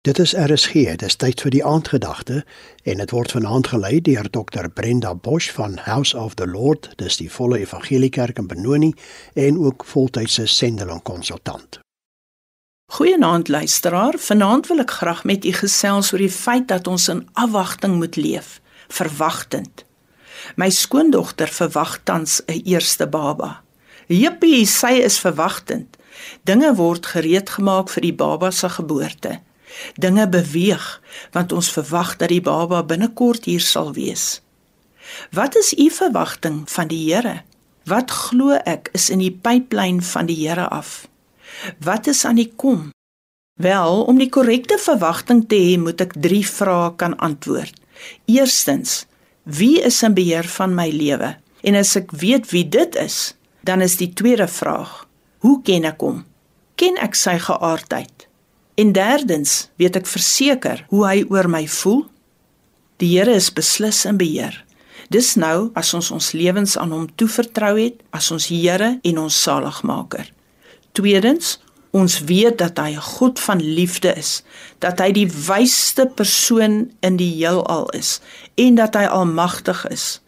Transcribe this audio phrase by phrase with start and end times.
[0.00, 2.38] Dit is RSG, dis tyd vir die aandgedagte
[2.88, 7.18] en dit word vanaand gelei deur Dr Brenda Bosch van House of the Lord, dis
[7.20, 8.94] die volle evangeliekerk in Benoni
[9.36, 11.82] en ook voltydse sendeling konsultant.
[12.96, 17.20] Goeienaand luisteraar, vanaand wil ek graag met u gesels oor die feit dat ons in
[17.44, 18.56] afwagting moet leef,
[18.88, 19.84] verwagtend.
[20.56, 23.60] My skoondogter verwag tans 'n eerste baba.
[24.08, 26.00] Jippie, sy is verwagtend.
[26.48, 29.40] Dinge word gereed gemaak vir die baba se geboorte.
[29.94, 31.00] Dinge beweeg
[31.32, 34.40] want ons verwag dat die baba binnekort hier sal wees.
[35.30, 37.42] Wat is u verwagting van die Here?
[37.84, 41.08] Wat glo ek is in die pyplyn van die Here af?
[41.78, 42.90] Wat is aan die kom?
[43.60, 47.74] Wel, om die korrekte verwagting te hê, moet ek 3 vrae kan antwoord.
[48.24, 49.04] Eerstens,
[49.44, 51.34] wie is in beheer van my lewe?
[51.60, 53.34] En as ek weet wie dit is,
[53.68, 55.04] dan is die tweede vraag:
[55.44, 56.24] Hoe ken ek hom?
[56.80, 58.29] Ken ek sy geaardheid?
[58.80, 62.04] En derdens, weet ek verseker hoe hy oor my voel?
[63.02, 64.54] Die Here is beslis in beheer.
[65.12, 69.40] Dis nou as ons ons lewens aan hom toevertrou het as ons Here en ons
[69.44, 70.30] saligmaker.
[70.96, 71.58] Tweedens,
[71.92, 74.42] ons weet dat hy 'n God van liefde is,
[74.78, 78.20] dat hy die wysste persoon in die heelal is
[78.54, 80.20] en dat hy almagtig is.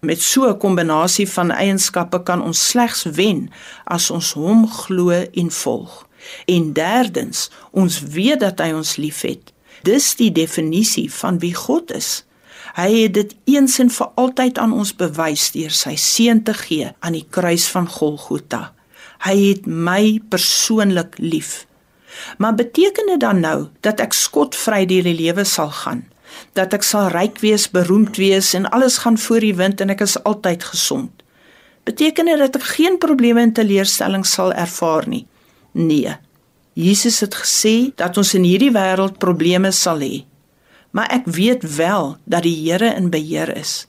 [0.00, 3.50] Met so 'n kombinasie van eienskappe kan ons slegs wen
[3.84, 6.06] as ons hom glo en volg.
[6.46, 9.52] En derdens, ons weet dat hy ons liefhet.
[9.86, 12.24] Dis die definisie van wie God is.
[12.76, 16.90] Hy het dit eens en vir altyd aan ons bewys deur sy seun te gee
[17.00, 18.70] aan die kruis van Golgotha.
[19.26, 21.66] Hy het my persoonlik lief.
[22.38, 26.04] Maar beteken dit dan nou dat ek skotvry deur die lewe sal gaan?
[26.54, 30.04] Dat ek sal ryk wees, beroemd wees en alles gaan voor die wind en ek
[30.06, 31.10] is altyd gesond?
[31.88, 35.24] Beteken dit dat ek geen probleme en teleurstellings sal ervaar nie?
[35.72, 36.16] Nee.
[36.74, 40.24] Jesus het gesê dat ons in hierdie wêreld probleme sal hê.
[40.90, 43.86] Maar ek weet wel dat die Here in beheer is.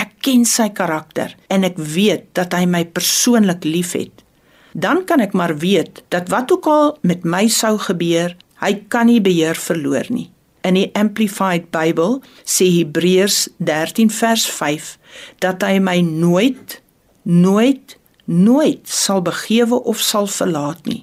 [0.00, 4.24] Ek ken sy karakter en ek weet dat hy my persoonlik liefhet.
[4.72, 9.10] Dan kan ek maar weet dat wat ook al met my sou gebeur, hy kan
[9.10, 10.30] nie beheer verloor nie.
[10.64, 14.96] In die Amplified Bible sê Hebreërs 13 vers 5
[15.44, 16.80] dat hy my nooit
[17.22, 17.96] nooit
[18.30, 21.02] nooit sal begewe of sal verlaat nie.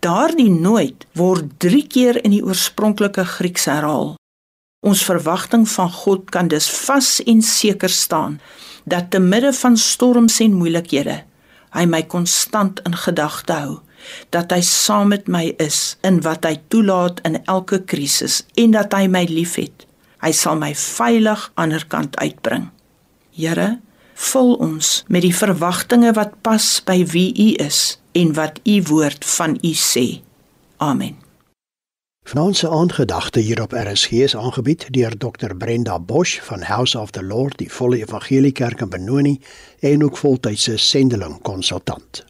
[0.00, 4.14] Daardie nooit word 3 keer in die oorspronklike Grieks herhaal.
[4.82, 8.40] Ons verwagting van God kan dus vas en seker staan
[8.84, 11.22] dat te midde van storms en moeilikhede
[11.72, 13.78] hy my konstant in gedagte hou
[14.34, 18.94] dat hy saam met my is in wat hy toelaat in elke krisis en dat
[18.96, 19.86] hy my liefhet.
[20.22, 22.66] Hy sal my veilig aan die kant uitbring.
[23.30, 23.78] Here,
[24.32, 29.24] vul ons met die verwagtinge wat pas by wie U is en wat u woord
[29.24, 30.20] van u sê.
[30.76, 31.16] Amen.
[32.24, 37.22] Vanaandse aandgedagte hier op RSG is aangebied deur Dr Brenda Bosch van House of the
[37.22, 39.40] Lord, die volle evangeliekerk in Benoni
[39.80, 42.24] en ook voltydse sendeling konsultant.